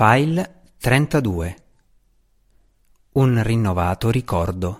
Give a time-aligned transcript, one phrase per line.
[0.00, 1.56] File 32
[3.14, 4.78] Un rinnovato ricordo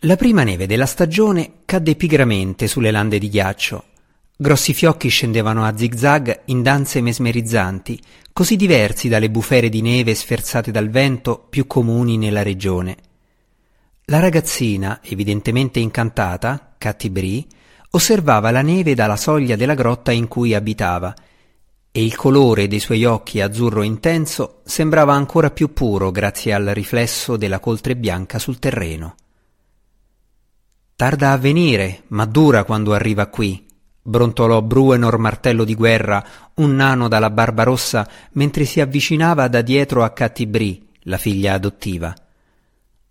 [0.00, 3.84] La prima neve della stagione cadde pigramente sulle lande di ghiaccio.
[4.36, 7.98] Grossi fiocchi scendevano a zigzag in danze mesmerizzanti,
[8.34, 12.96] così diversi dalle bufere di neve sferzate dal vento più comuni nella regione.
[14.04, 17.46] La ragazzina, evidentemente incantata, Cathy Bree,
[17.92, 21.14] osservava la neve dalla soglia della grotta in cui abitava
[21.92, 27.36] e il colore dei suoi occhi azzurro intenso sembrava ancora più puro grazie al riflesso
[27.36, 29.16] della coltre bianca sul terreno.
[30.94, 33.66] Tarda a venire, ma dura quando arriva qui,
[34.02, 40.04] brontolò Bruenor Martello di Guerra, un nano dalla barba rossa, mentre si avvicinava da dietro
[40.04, 42.14] a Catty la figlia adottiva.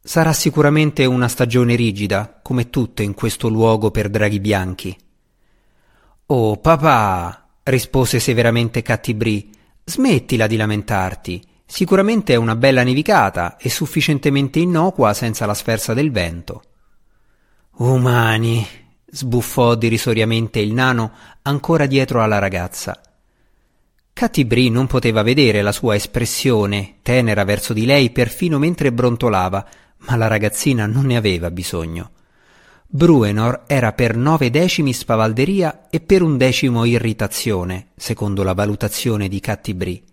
[0.01, 4.95] Sarà sicuramente una stagione rigida, come tutte in questo luogo per draghi bianchi.
[6.27, 9.49] Oh, papà, rispose severamente Cattibrì,
[9.83, 11.43] smettila di lamentarti.
[11.65, 16.63] Sicuramente è una bella nevicata e sufficientemente innocua senza la sferza del vento.
[17.77, 18.65] Umani,
[19.05, 21.11] sbuffò derisoriamente il nano
[21.43, 22.99] ancora dietro alla ragazza.
[24.11, 29.65] Cattibrì non poteva vedere la sua espressione, tenera verso di lei perfino mentre brontolava,
[29.99, 32.11] ma la ragazzina non ne aveva bisogno.
[32.91, 39.39] Bruenor era per nove decimi spavalderia e per un decimo irritazione, secondo la valutazione di
[39.39, 40.03] Cattibrì.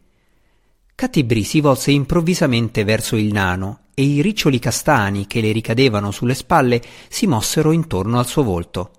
[0.94, 6.34] Cattibrì si volse improvvisamente verso il nano e i riccioli castani che le ricadevano sulle
[6.34, 8.90] spalle si mossero intorno al suo volto.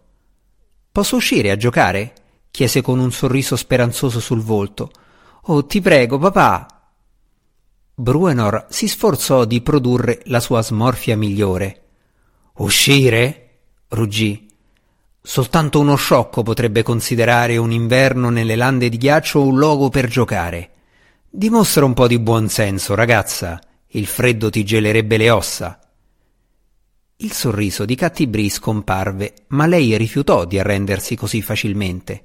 [0.91, 2.13] Posso uscire a giocare?
[2.49, 4.89] chiese con un sorriso speranzoso sul volto.
[5.49, 6.65] Oh, ti prego, papà.
[7.93, 11.83] Bruenor si sforzò di produrre la sua smorfia migliore.
[12.55, 13.46] Uscire?
[13.89, 14.45] Ruggì.
[15.21, 20.71] Soltanto uno sciocco potrebbe considerare un inverno nelle lande di ghiaccio un luogo per giocare.
[21.29, 23.59] Dimostra un po' di buon senso, ragazza.
[23.87, 25.79] Il freddo ti gelerebbe le ossa.
[27.17, 32.23] Il sorriso di Cattibrì scomparve, ma lei rifiutò di arrendersi così facilmente.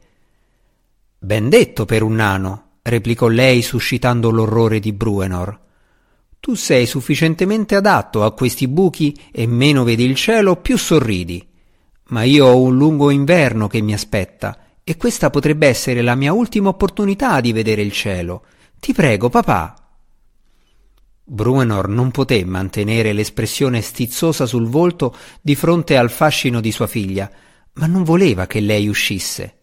[1.19, 5.61] Ben detto per un nano, replicò lei suscitando l'orrore di Bruenor.
[6.39, 11.51] Tu sei sufficientemente adatto a questi buchi e meno vedi il cielo, più sorridi
[12.13, 16.33] ma io ho un lungo inverno che mi aspetta e questa potrebbe essere la mia
[16.33, 18.45] ultima opportunità di vedere il cielo.
[18.79, 19.75] Ti prego, papà.
[21.25, 27.31] Bruenor non poté mantenere l'espressione stizzosa sul volto di fronte al fascino di sua figlia,
[27.75, 29.57] ma non voleva che lei uscisse.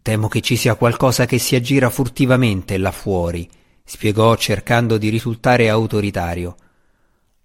[0.00, 3.46] Temo che ci sia qualcosa che si aggira furtivamente là fuori,
[3.84, 6.56] spiegò cercando di risultare autoritario.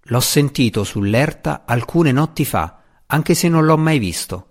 [0.04, 2.81] L'ho sentito sull'erta alcune notti fa
[3.12, 4.46] anche se non l'ho mai visto.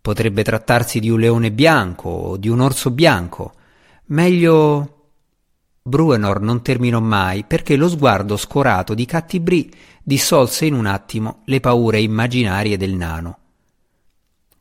[0.00, 3.52] Potrebbe trattarsi di un leone bianco o di un orso bianco.
[4.06, 4.92] Meglio.
[5.82, 9.72] Bruenor non terminò mai perché lo sguardo scorato di Cattibrì
[10.02, 13.38] dissolse in un attimo le paure immaginarie del nano.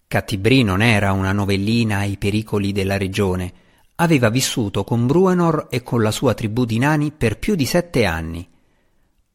[0.07, 3.53] Cattibrì non era una novellina ai pericoli della regione.
[3.95, 8.05] Aveva vissuto con Bruenor e con la sua tribù di nani per più di sette
[8.05, 8.47] anni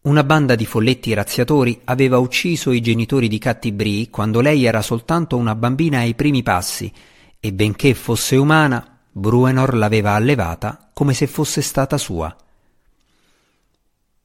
[0.03, 4.81] una banda di folletti razziatori aveva ucciso i genitori di Cathy Bree quando lei era
[4.81, 6.91] soltanto una bambina ai primi passi
[7.39, 12.35] e benché fosse umana, Bruenor l'aveva allevata come se fosse stata sua.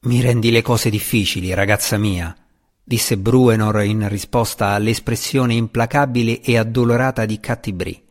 [0.02, 2.34] Mi rendi le cose difficili, ragazza mia,
[2.82, 8.02] disse Bruenor in risposta all'espressione implacabile e addolorata di Cathy Bree.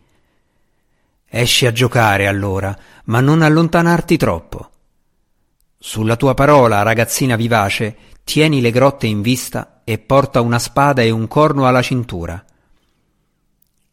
[1.26, 4.70] Esci a giocare allora, ma non allontanarti troppo.
[5.86, 11.10] Sulla tua parola, ragazzina vivace, tieni le grotte in vista e porta una spada e
[11.10, 12.42] un corno alla cintura.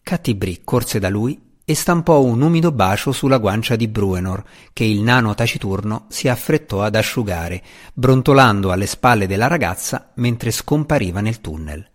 [0.01, 4.41] Cattibrì corse da lui e stampò un umido bacio sulla guancia di Bruenor,
[4.71, 7.61] che il nano taciturno si affrettò ad asciugare,
[7.93, 11.85] brontolando alle spalle della ragazza mentre scompariva nel tunnel.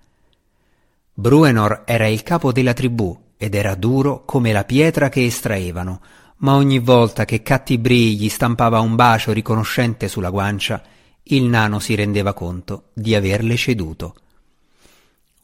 [1.14, 6.02] Bruenor era il capo della tribù ed era duro come la pietra che estraevano,
[6.38, 10.82] ma ogni volta che Cattibrì gli stampava un bacio riconoscente sulla guancia,
[11.24, 14.14] il nano si rendeva conto di averle ceduto.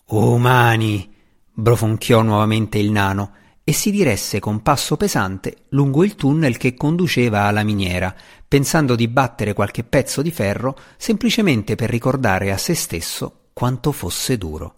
[0.07, 1.11] Umani!
[1.55, 3.33] brofonchiò nuovamente il nano
[3.65, 8.15] e si diresse con passo pesante lungo il tunnel che conduceva alla miniera,
[8.47, 14.37] pensando di battere qualche pezzo di ferro semplicemente per ricordare a se stesso quanto fosse
[14.37, 14.75] duro.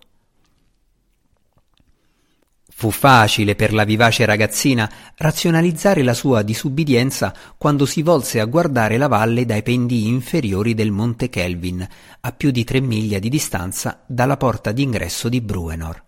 [2.77, 8.97] Fu facile per la vivace ragazzina razionalizzare la sua disubbidienza quando si volse a guardare
[8.97, 11.87] la valle dai pendii inferiori del monte Kelvin,
[12.21, 16.03] a più di tre miglia di distanza dalla porta d'ingresso di Bruenor.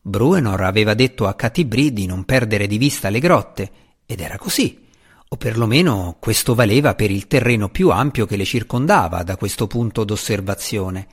[0.00, 3.70] Bruenor aveva detto a Catibri di non perdere di vista le grotte,
[4.06, 4.86] Ed era così,
[5.28, 10.04] o perlomeno questo valeva per il terreno più ampio che le circondava da questo punto
[10.04, 11.06] d'osservazione.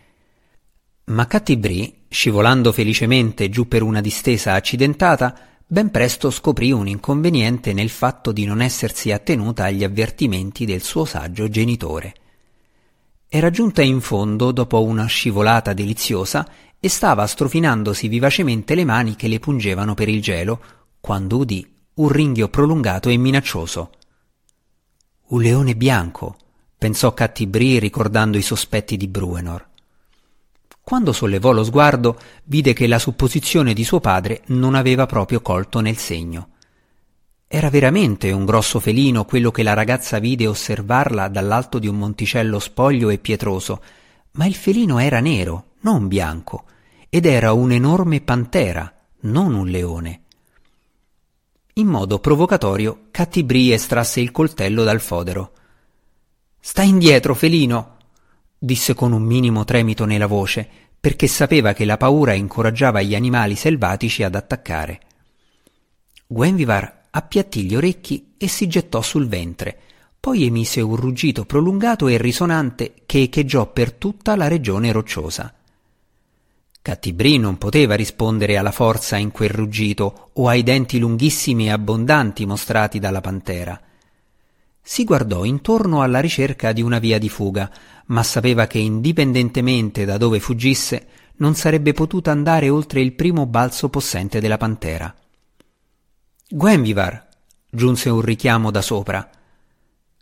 [1.06, 7.90] Ma Cattibrì, scivolando felicemente giù per una distesa accidentata, ben presto scoprì un inconveniente nel
[7.90, 12.14] fatto di non essersi attenuta agli avvertimenti del suo saggio genitore.
[13.28, 19.28] Era giunta in fondo dopo una scivolata deliziosa e stava strofinandosi vivacemente le mani che
[19.28, 20.62] le pungevano per il gelo,
[21.00, 23.92] quando udì un ringhio prolungato e minaccioso.
[25.28, 26.38] Un leone bianco,
[26.76, 29.69] pensò Cattibrì ricordando i sospetti di Bruenor.
[30.90, 35.82] Quando sollevò lo sguardo, vide che la supposizione di suo padre non aveva proprio colto
[35.82, 36.50] nel segno.
[37.48, 42.58] Era veramente un grosso felino quello che la ragazza vide osservarla dall'alto di un monticello
[42.58, 43.84] spoglio e pietroso,
[44.32, 46.64] ma il felino era nero, non bianco,
[47.08, 48.92] ed era un'enorme pantera,
[49.26, 50.22] non un leone.
[51.74, 55.52] In modo provocatorio, Cattibrì estrasse il coltello dal fodero.
[56.60, 57.98] Sta indietro, felino!
[58.60, 60.68] Disse con un minimo tremito nella voce,
[61.00, 65.00] perché sapeva che la paura incoraggiava gli animali selvatici ad attaccare.
[66.28, 69.80] Gwenvivar appiattì gli orecchi e si gettò sul ventre,
[70.20, 75.54] poi emise un ruggito prolungato e risonante che echeggiò per tutta la regione rocciosa.
[76.82, 82.46] Cattibrì non poteva rispondere alla forza in quel ruggito o ai denti lunghissimi e abbondanti
[82.46, 83.80] mostrati dalla pantera.
[84.92, 87.72] Si guardò intorno alla ricerca di una via di fuga,
[88.08, 93.90] ma sapeva che indipendentemente da dove fuggisse non sarebbe potuta andare oltre il primo balzo
[93.90, 95.14] possente della pantera.
[96.50, 97.28] Gwenvivar!
[97.70, 99.30] giunse un richiamo da sopra.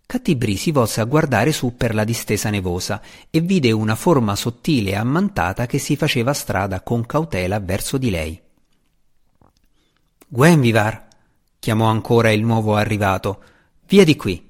[0.05, 4.91] Cattibrì si volse a guardare su per la distesa nevosa e vide una forma sottile
[4.91, 8.39] e ammantata che si faceva strada con cautela verso di lei.
[10.27, 11.07] Gwenvivar!
[11.57, 13.41] chiamò ancora il nuovo arrivato.
[13.87, 14.46] Via di qui!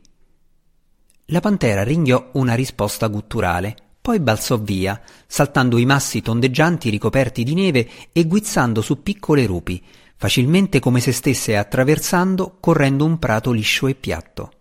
[1.27, 7.53] La pantera ringhiò una risposta gutturale, poi balzò via, saltando i massi tondeggianti ricoperti di
[7.53, 9.83] neve e guizzando su piccole rupi,
[10.15, 14.51] facilmente come se stesse attraversando correndo un prato liscio e piatto.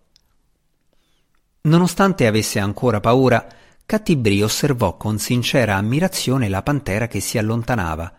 [1.61, 3.47] Nonostante avesse ancora paura,
[3.85, 8.13] Cattibrì osservò con sincera ammirazione la pantera che si allontanava.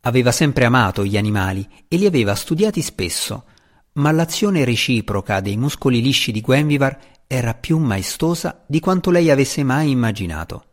[0.00, 3.44] Aveva sempre amato gli animali e li aveva studiati spesso,
[3.92, 6.98] ma l'azione reciproca dei muscoli lisci di Gwenvivar
[7.30, 10.64] era più maestosa di quanto lei avesse mai immaginato.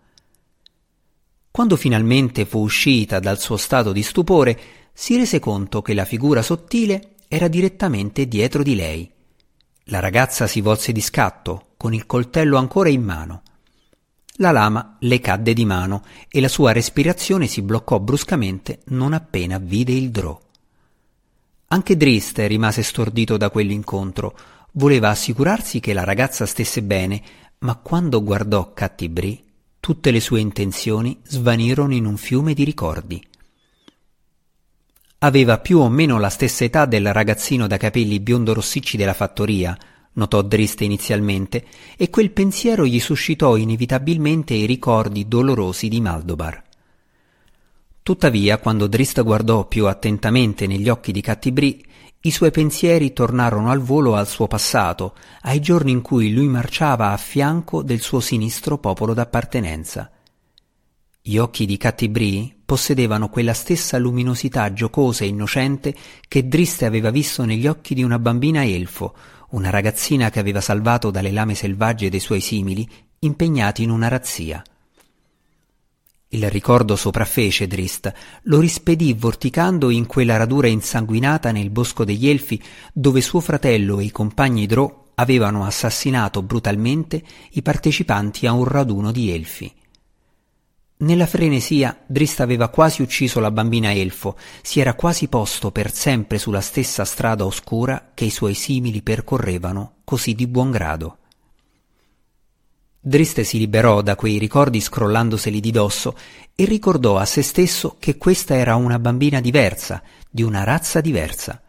[1.52, 4.60] Quando finalmente fu uscita dal suo stato di stupore,
[4.94, 9.12] si rese conto che la figura sottile era direttamente dietro di lei.
[9.86, 13.42] La ragazza si volse di scatto, con il coltello ancora in mano.
[14.38, 19.58] La lama le cadde di mano e la sua respirazione si bloccò bruscamente non appena
[19.58, 20.40] vide il drò.
[21.68, 24.38] Anche Driste rimase stordito da quell'incontro,
[24.78, 27.22] Voleva assicurarsi che la ragazza stesse bene,
[27.60, 29.42] ma quando guardò Cattibrì,
[29.80, 33.26] tutte le sue intenzioni svanirono in un fiume di ricordi.
[35.20, 39.78] Aveva più o meno la stessa età del ragazzino da capelli biondo rossicci della fattoria,
[40.14, 46.62] notò Driste inizialmente, e quel pensiero gli suscitò inevitabilmente i ricordi dolorosi di Maldobar.
[48.04, 51.94] Tuttavia, quando Drist guardò più attentamente negli occhi di Cattibrì,
[52.26, 57.12] i suoi pensieri tornarono al volo al suo passato, ai giorni in cui lui marciava
[57.12, 60.10] a fianco del suo sinistro popolo d'appartenenza.
[61.22, 65.96] Gli occhi di Cattibrì possedevano quella stessa luminosità giocosa e innocente
[66.28, 69.16] che Driste aveva visto negli occhi di una bambina elfo,
[69.50, 72.90] una ragazzina che aveva salvato dalle lame selvagge dei suoi simili,
[73.20, 74.64] impegnati in una razzia.
[76.30, 78.12] Il ricordo sopraffece Drist,
[78.44, 84.06] lo rispedì vorticando in quella radura insanguinata nel bosco degli Elfi dove suo fratello e
[84.06, 89.74] i compagni Drò avevano assassinato brutalmente i partecipanti a un raduno di Elfi.
[90.98, 96.38] Nella frenesia Drist aveva quasi ucciso la bambina elfo, si era quasi posto per sempre
[96.38, 101.18] sulla stessa strada oscura che i suoi simili percorrevano così di buon grado.
[103.08, 106.18] Driste si liberò da quei ricordi scrollandoseli di dosso
[106.56, 111.62] e ricordò a se stesso che questa era una bambina diversa, di una razza diversa.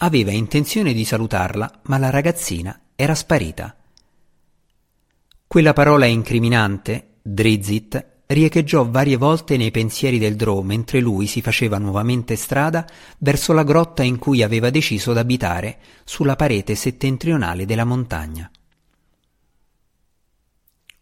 [0.00, 3.74] Aveva intenzione di salutarla, ma la ragazzina era sparita.
[5.46, 11.78] Quella parola incriminante, Drizit, riecheggiò varie volte nei pensieri del Drò mentre lui si faceva
[11.78, 12.86] nuovamente strada
[13.20, 18.50] verso la grotta in cui aveva deciso d'abitare, sulla parete settentrionale della montagna.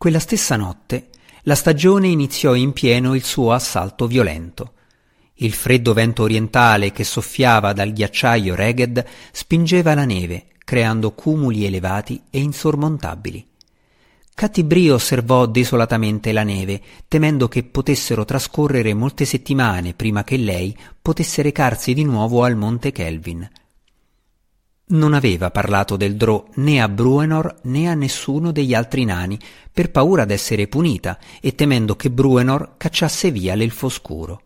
[0.03, 1.11] Quella stessa notte
[1.43, 4.73] la stagione iniziò in pieno il suo assalto violento.
[5.35, 12.21] Il freddo vento orientale che soffiava dal ghiacciaio Reged spingeva la neve, creando cumuli elevati
[12.31, 13.47] e insormontabili.
[14.35, 21.43] Cattibrì osservò desolatamente la neve, temendo che potessero trascorrere molte settimane prima che lei potesse
[21.43, 23.49] recarsi di nuovo al monte Kelvin.
[24.85, 29.39] Non aveva parlato del Drò né a Bruenor né a nessuno degli altri nani,
[29.73, 34.43] per paura d'essere punita e temendo che Bruenor cacciasse via l'elfo scuro.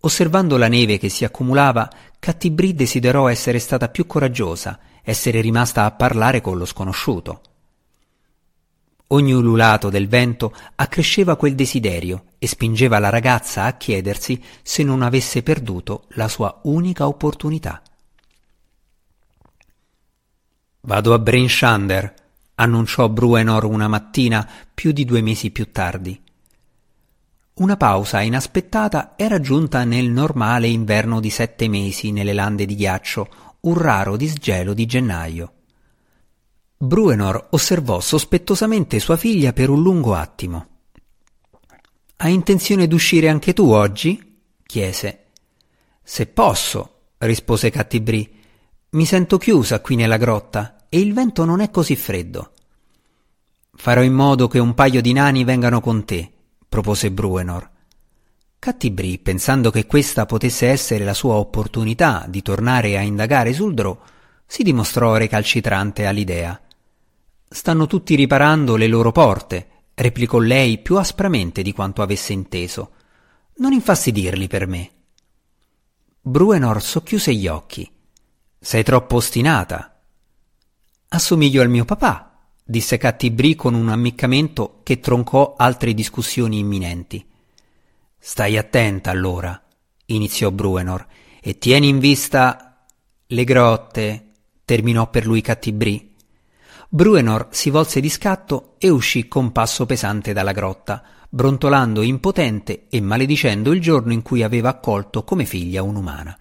[0.00, 5.90] Osservando la neve che si accumulava, Cattibrì desiderò essere stata più coraggiosa, essere rimasta a
[5.90, 7.40] parlare con lo sconosciuto.
[9.08, 15.02] Ogni ululato del vento accresceva quel desiderio e spingeva la ragazza a chiedersi se non
[15.02, 17.82] avesse perduto la sua unica opportunità.
[20.82, 22.14] Vado a Bryn Shander,
[22.54, 26.20] annunciò Bruenor una mattina più di due mesi più tardi.
[27.54, 33.28] Una pausa inaspettata era giunta nel normale inverno di sette mesi nelle lande di ghiaccio,
[33.60, 35.52] un raro disgelo di gennaio.
[36.78, 40.66] Bruenor osservò sospettosamente sua figlia per un lungo attimo.
[42.16, 44.40] Hai intenzione d'uscire anche tu oggi?
[44.64, 45.26] chiese.
[46.02, 48.38] Se posso, rispose Cattibrì.
[48.92, 52.54] Mi sento chiusa qui nella grotta e il vento non è così freddo.
[53.72, 56.28] Farò in modo che un paio di nani vengano con te,
[56.68, 57.70] propose Bruenor.
[58.58, 63.96] Cattibrì, pensando che questa potesse essere la sua opportunità di tornare a indagare sul Drò,
[64.44, 66.60] si dimostrò recalcitrante all'idea.
[67.48, 72.90] Stanno tutti riparando le loro porte, replicò lei più aspramente di quanto avesse inteso.
[73.58, 74.90] Non infastidirli per me.
[76.20, 77.88] Bruenor socchiuse gli occhi.
[78.62, 80.02] Sei troppo ostinata.
[81.08, 87.26] Assomiglio al mio papà, disse Cattibrì con un ammiccamento che troncò altre discussioni imminenti.
[88.18, 89.58] Stai attenta allora,
[90.04, 91.06] iniziò Bruenor,
[91.40, 92.84] e tieni in vista
[93.26, 94.32] le grotte,
[94.66, 96.14] terminò per lui Cattibrì.
[96.86, 103.00] Bruenor si volse di scatto e uscì con passo pesante dalla grotta, brontolando impotente e
[103.00, 106.38] maledicendo il giorno in cui aveva accolto come figlia un'umana.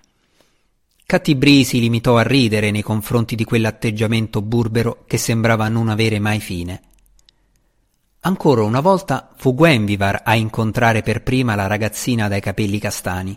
[1.10, 6.40] Cattibrì si limitò a ridere nei confronti di quell'atteggiamento burbero che sembrava non avere mai
[6.40, 6.82] fine.
[8.20, 13.36] Ancora una volta fu Gwenvivar a incontrare per prima la ragazzina dai capelli castani,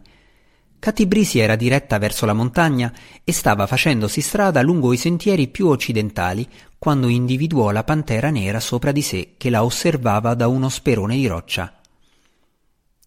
[0.78, 2.92] Cattibrì si era diretta verso la montagna
[3.24, 8.92] e stava facendosi strada lungo i sentieri più occidentali quando individuò la pantera nera sopra
[8.92, 11.72] di sé che la osservava da uno sperone di roccia.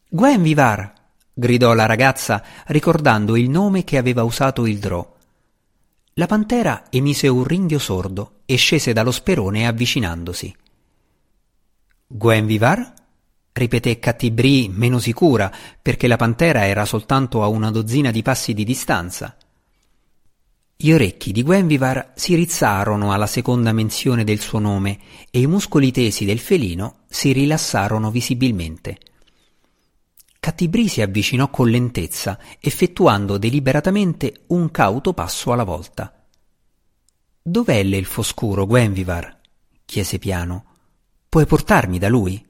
[0.09, 0.94] Gwen Vivar!
[1.37, 5.13] Gridò la ragazza ricordando il nome che aveva usato il drò.
[6.13, 10.55] La pantera emise un ringhio sordo e scese dallo sperone avvicinandosi.
[12.07, 12.93] Gwen Vivar?
[13.51, 15.51] ripeté Cattibrì meno sicura,
[15.81, 19.35] perché la pantera era soltanto a una dozzina di passi di distanza.
[20.77, 24.99] Gli orecchi di Gwenvivar si rizzarono alla seconda menzione del suo nome
[25.31, 28.97] e i muscoli tesi del felino si rilassarono visibilmente.
[30.45, 36.23] Cattibrì si avvicinò con lentezza, effettuando deliberatamente un cauto passo alla volta.
[37.41, 39.39] Dov'è l'elfo scuro, Gwenvivar?
[39.83, 40.65] chiese piano.
[41.27, 42.45] Puoi portarmi da lui?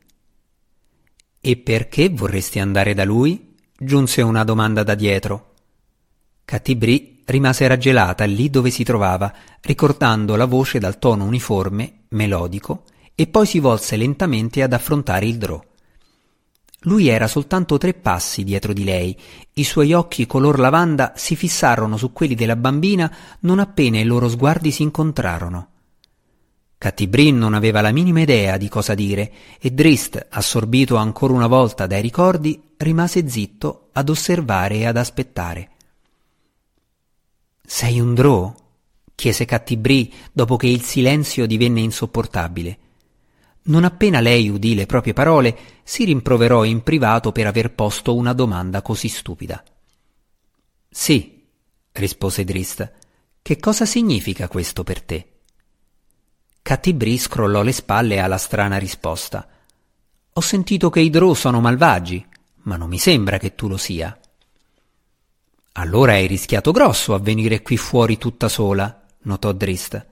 [1.40, 3.56] E perché vorresti andare da lui?
[3.80, 5.54] giunse una domanda da dietro.
[6.44, 12.84] Cattibrì rimase raggelata lì dove si trovava, ricordando la voce dal tono uniforme, melodico,
[13.16, 15.64] e poi si volse lentamente ad affrontare il drò.
[16.86, 19.18] Lui era soltanto tre passi dietro di lei,
[19.54, 23.12] i suoi occhi color lavanda si fissarono su quelli della bambina
[23.42, 25.70] non appena i loro sguardi si incontrarono.
[26.78, 31.88] Cattibrin non aveva la minima idea di cosa dire e Drist, assorbito ancora una volta
[31.88, 35.70] dai ricordi, rimase zitto ad osservare e ad aspettare.
[37.66, 38.54] Sei un drò?
[39.16, 42.78] chiese Cattibri dopo che il silenzio divenne insopportabile.
[43.68, 48.34] Non appena lei udì le proprie parole, si rimproverò in privato per aver posto una
[48.34, 49.64] domanda così stupida.
[50.88, 51.44] Sì,
[51.92, 52.92] rispose Drist.
[53.42, 55.30] Che cosa significa questo per te?
[56.62, 59.48] Cattibrì scrollò le spalle alla strana risposta.
[60.34, 62.26] Ho sentito che i Drò sono malvagi,
[62.64, 64.18] ma non mi sembra che tu lo sia.
[65.74, 70.06] Allora hai rischiato grosso a venire qui fuori tutta sola, notò Drist.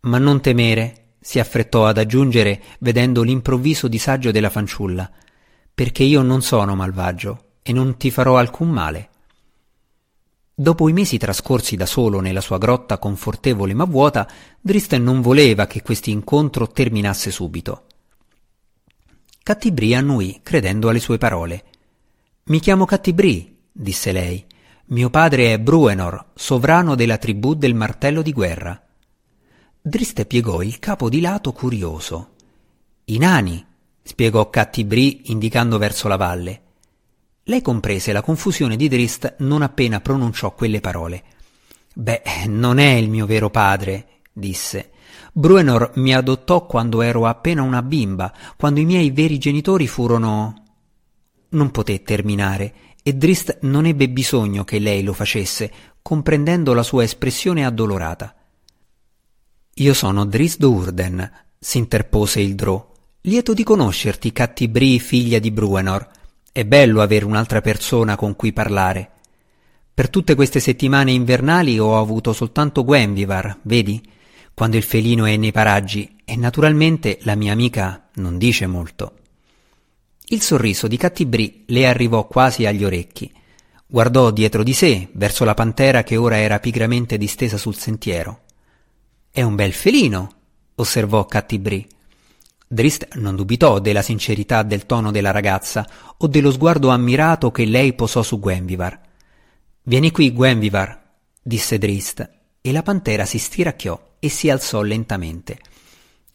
[0.00, 5.10] Ma non temere, si affrettò ad aggiungere, vedendo l'improvviso disagio della fanciulla,
[5.74, 9.08] perché io non sono malvagio e non ti farò alcun male.
[10.54, 14.30] Dopo i mesi trascorsi da solo nella sua grotta confortevole ma vuota,
[14.60, 17.86] Dristen non voleva che questo incontro terminasse subito.
[19.42, 21.64] Cattibri annuì, credendo alle sue parole.
[22.44, 24.46] Mi chiamo Cattibri, disse lei.
[24.90, 28.80] Mio padre è Bruenor, sovrano della tribù del martello di guerra.
[29.88, 32.30] Driste piegò il capo di lato curioso.
[33.04, 33.64] I nani,
[34.02, 36.62] spiegò Cattibri indicando verso la valle.
[37.44, 41.22] Lei comprese la confusione di Drist non appena pronunciò quelle parole.
[41.94, 44.90] Beh, non è il mio vero padre, disse.
[45.32, 50.64] Bruenor mi adottò quando ero appena una bimba, quando i miei veri genitori furono.
[51.50, 52.74] Non poté terminare,
[53.04, 58.34] e Drist non ebbe bisogno che lei lo facesse, comprendendo la sua espressione addolorata.
[59.78, 62.94] Io sono Drist Urden, s'interpose il Drò.
[63.20, 66.08] Lieto di conoscerti, Cattibri, figlia di Bruenor.
[66.50, 69.10] È bello avere un'altra persona con cui parlare.
[69.92, 74.02] Per tutte queste settimane invernali ho avuto soltanto Gwenvivar, vedi?
[74.54, 79.12] Quando il felino è nei paraggi, e naturalmente la mia amica non dice molto.
[80.28, 83.30] Il sorriso di Cattibri le arrivò quasi agli orecchi.
[83.86, 88.40] Guardò dietro di sé, verso la pantera che ora era pigramente distesa sul sentiero.
[89.36, 90.30] È un bel felino,
[90.76, 91.86] osservò Cattibri.
[92.66, 97.92] Drist non dubitò della sincerità del tono della ragazza o dello sguardo ammirato che lei
[97.92, 98.98] posò su Gwenvivar.
[99.82, 101.02] Vieni qui, Gwenvivar,
[101.42, 102.30] disse Drist,
[102.62, 105.58] e la pantera si stiracchiò e si alzò lentamente.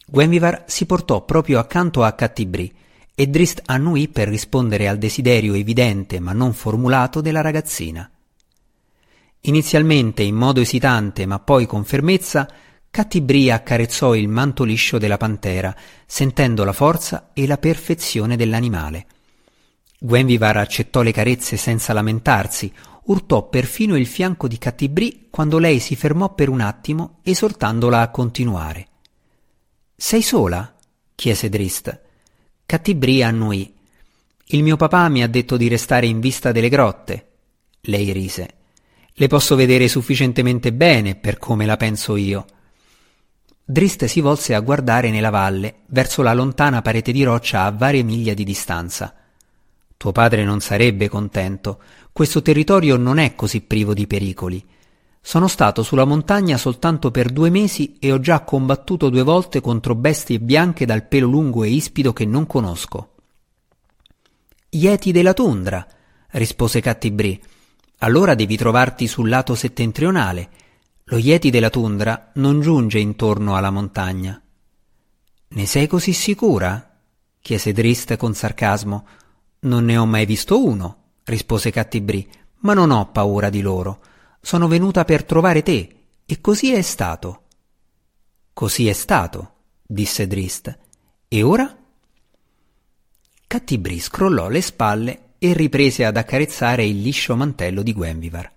[0.06, 2.72] Gwenvivar si portò proprio accanto a Cattibri
[3.16, 8.08] e Drist annuì per rispondere al desiderio evidente ma non formulato della ragazzina.
[9.40, 12.48] Inizialmente in modo esitante ma poi con fermezza
[12.92, 19.06] Cattibria accarezzò il manto liscio della pantera, sentendo la forza e la perfezione dell'animale.
[19.98, 22.70] Gwenvivar accettò le carezze senza lamentarsi,
[23.04, 28.10] urtò perfino il fianco di Cattibri quando lei si fermò per un attimo, esortandola a
[28.10, 28.88] continuare.
[29.96, 30.76] Sei sola?
[31.14, 31.98] chiese Drist.
[32.66, 33.72] Cattibri annuì.
[34.48, 37.28] Il mio papà mi ha detto di restare in vista delle grotte.
[37.80, 38.54] Lei rise.
[39.14, 42.44] Le posso vedere sufficientemente bene per come la penso io.
[43.64, 48.02] Drist si volse a guardare nella valle, verso la lontana parete di roccia a varie
[48.02, 49.14] miglia di distanza.
[49.96, 51.80] Tuo padre non sarebbe contento.
[52.12, 54.64] Questo territorio non è così privo di pericoli.
[55.20, 59.94] Sono stato sulla montagna soltanto per due mesi e ho già combattuto due volte contro
[59.94, 63.10] bestie bianche dal pelo lungo e ispido che non conosco.
[64.70, 65.86] Yeti della tundra,
[66.30, 67.40] rispose Cattibri.
[67.98, 70.48] Allora devi trovarti sul lato settentrionale
[71.12, 74.40] lo Yeti della tundra non giunge intorno alla montagna.
[75.48, 77.00] Ne sei così sicura?
[77.38, 79.06] chiese Drist con sarcasmo.
[79.60, 82.26] Non ne ho mai visto uno, rispose Cattibri,
[82.60, 84.00] ma non ho paura di loro.
[84.40, 87.42] Sono venuta per trovare te, e così è stato.
[88.54, 90.78] Così è stato, disse Drist.
[91.28, 91.76] E ora?
[93.46, 98.50] Cattibri scrollò le spalle e riprese ad accarezzare il liscio mantello di Gwenvivar.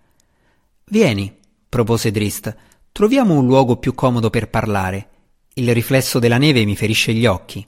[0.85, 1.43] Vieni,
[1.75, 2.55] propose Drist.
[2.93, 5.09] Troviamo un luogo più comodo per parlare.
[5.55, 7.67] Il riflesso della neve mi ferisce gli occhi.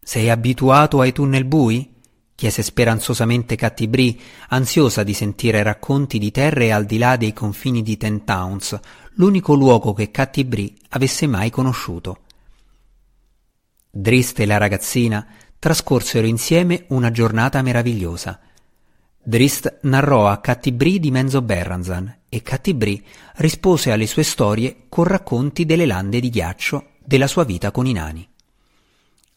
[0.00, 1.92] Sei abituato ai tunnel bui?
[2.34, 4.18] chiese speranzosamente Cattibri,
[4.48, 8.80] ansiosa di sentire racconti di terre al di là dei confini di Ten Towns,
[9.16, 12.20] l'unico luogo che Cattibri avesse mai conosciuto.
[13.90, 15.26] Drist e la ragazzina
[15.58, 18.40] trascorsero insieme una giornata meravigliosa.
[19.22, 25.66] Drist narrò a Cattibri di Menzo Berranzan e Cattibri rispose alle sue storie con racconti
[25.66, 28.26] delle lande di ghiaccio della sua vita con i nani.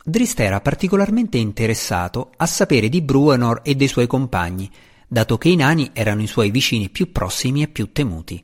[0.01, 4.71] Drist era particolarmente interessato a sapere di Bruenor e dei suoi compagni,
[5.09, 8.41] dato che i nani erano i suoi vicini più prossimi e più temuti.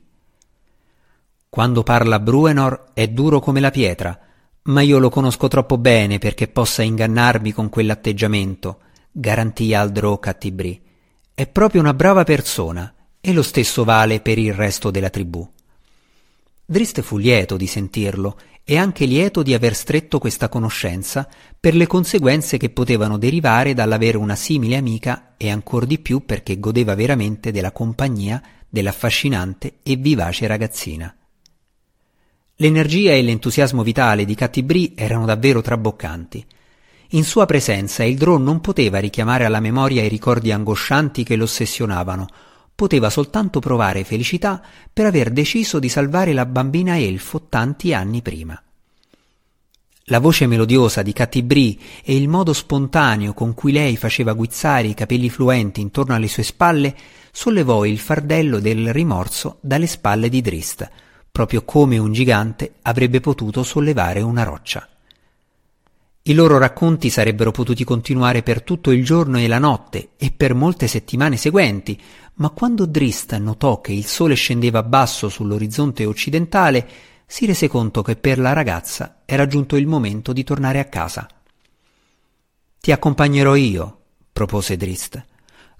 [1.48, 4.20] Quando parla Bruenor è duro come la pietra,
[4.64, 10.78] ma io lo conosco troppo bene perché possa ingannarmi con quell'atteggiamento, garantì Aldro Cattibri.
[11.32, 12.92] È proprio una brava persona
[13.24, 15.48] e lo stesso vale per il resto della tribù.
[16.64, 21.86] Drist fu lieto di sentirlo e anche lieto di aver stretto questa conoscenza per le
[21.86, 27.52] conseguenze che potevano derivare dall'avere una simile amica e ancor di più perché godeva veramente
[27.52, 31.14] della compagnia dell'affascinante e vivace ragazzina.
[32.56, 36.44] L'energia e l'entusiasmo vitale di Cattibri erano davvero traboccanti
[37.14, 42.26] in sua presenza il drone non poteva richiamare alla memoria i ricordi angoscianti che l'ossessionavano,
[42.74, 48.60] poteva soltanto provare felicità per aver deciso di salvare la bambina elfo tanti anni prima.
[50.06, 54.94] La voce melodiosa di Cattibri e il modo spontaneo con cui lei faceva guizzare i
[54.94, 56.94] capelli fluenti intorno alle sue spalle
[57.30, 60.90] sollevò il fardello del rimorso dalle spalle di Drist,
[61.30, 64.86] proprio come un gigante avrebbe potuto sollevare una roccia.
[66.24, 70.54] I loro racconti sarebbero potuti continuare per tutto il giorno e la notte e per
[70.54, 72.00] molte settimane seguenti,
[72.34, 76.88] ma quando Drist notò che il sole scendeva basso sull'orizzonte occidentale,
[77.26, 81.26] si rese conto che per la ragazza era giunto il momento di tornare a casa.
[82.80, 84.00] Ti accompagnerò io,
[84.32, 85.24] propose Drist.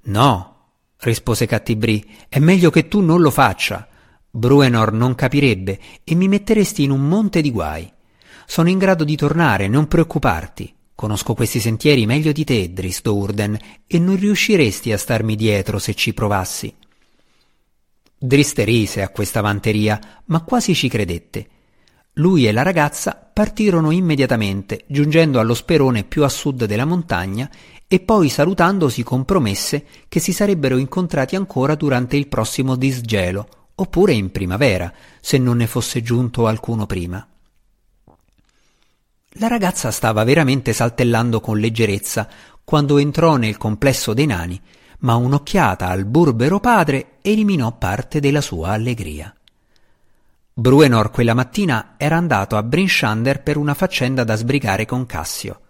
[0.04, 0.56] No,
[0.98, 3.88] rispose Cattibrì, è meglio che tu non lo faccia.
[4.30, 7.90] Bruenor non capirebbe e mi metteresti in un monte di guai.
[8.46, 10.74] Sono in grado di tornare, non preoccuparti.
[11.02, 15.94] Conosco questi sentieri meglio di te, Dristo Urden, e non riusciresti a starmi dietro se
[15.94, 16.72] ci provassi.
[18.16, 21.48] Driste rise a questa vanteria, ma quasi ci credette.
[22.12, 27.50] Lui e la ragazza partirono immediatamente, giungendo allo sperone più a sud della montagna,
[27.88, 34.30] e poi salutandosi compromesse che si sarebbero incontrati ancora durante il prossimo disgelo, oppure in
[34.30, 37.26] primavera, se non ne fosse giunto alcuno prima.
[39.36, 42.28] La ragazza stava veramente saltellando con leggerezza
[42.62, 44.60] quando entrò nel complesso dei nani,
[45.00, 49.34] ma un'occhiata al burbero padre eliminò parte della sua allegria.
[50.52, 55.60] Bruenor quella mattina era andato a Brinshander per una faccenda da sbrigare con Cassio.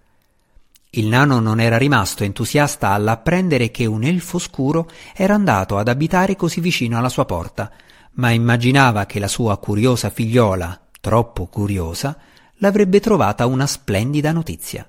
[0.91, 6.35] Il nano non era rimasto entusiasta all'apprendere che un elfo scuro era andato ad abitare
[6.35, 7.71] così vicino alla sua porta,
[8.15, 12.19] ma immaginava che la sua curiosa figliola, troppo curiosa,
[12.63, 14.87] l'avrebbe trovata una splendida notizia.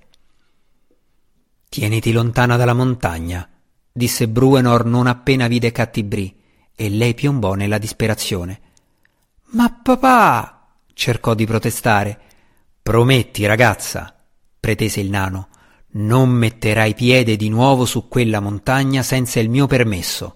[1.68, 3.50] Tieniti lontana dalla montagna,
[3.92, 6.40] disse Bruenor non appena vide Cattibrì,
[6.76, 8.62] e lei piombò nella disperazione.
[9.54, 10.68] Ma papà!
[10.94, 12.20] cercò di protestare.
[12.84, 14.16] Prometti, ragazza,
[14.60, 15.50] pretese il nano,
[15.94, 20.36] non metterai piede di nuovo su quella montagna senza il mio permesso.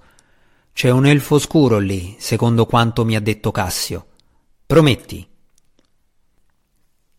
[0.73, 4.07] C'è un elfo scuro lì, secondo quanto mi ha detto Cassio.
[4.65, 5.35] Prometti.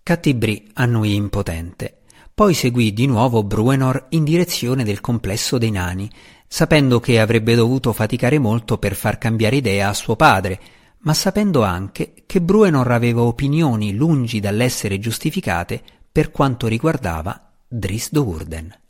[0.08, 1.98] Cattibrì annuì impotente.
[2.32, 6.10] Poi seguì di nuovo Bruenor in direzione del complesso dei nani,
[6.46, 10.58] sapendo che avrebbe dovuto faticare molto per far cambiare idea a suo padre,
[11.00, 18.80] ma sapendo anche che Bruenor aveva opinioni lungi dall'essere giustificate per quanto riguardava Drisdo Urden.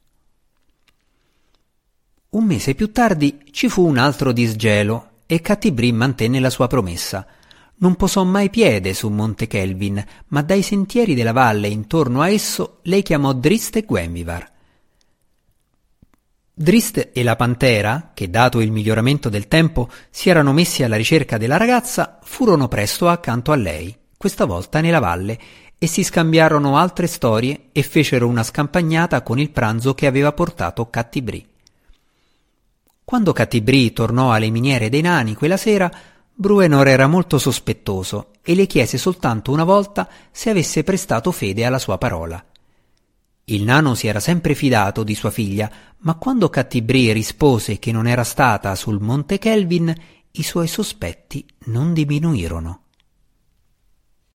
[2.28, 7.26] Un mese più tardi ci fu un altro disgelo e Cattibrì mantenne la sua promessa–
[7.78, 12.78] non posò mai piede su Monte Kelvin, ma dai sentieri della valle intorno a esso
[12.82, 14.52] lei chiamò Drist e Gwenvivar.
[16.52, 21.38] Drist e la pantera, che dato il miglioramento del tempo si erano messi alla ricerca
[21.38, 25.38] della ragazza, furono presto accanto a lei, questa volta nella valle,
[25.78, 30.90] e si scambiarono altre storie e fecero una scampagnata con il pranzo che aveva portato
[30.90, 31.46] Cattibrì.
[33.04, 35.88] Quando Cattibrì tornò alle miniere dei nani quella sera,
[36.40, 41.80] Bruenor era molto sospettoso e le chiese soltanto una volta se avesse prestato fede alla
[41.80, 42.40] sua parola.
[43.46, 45.68] Il nano si era sempre fidato di sua figlia,
[46.02, 49.92] ma quando Cattibrì rispose che non era stata sul monte Kelvin,
[50.30, 52.82] i suoi sospetti non diminuirono.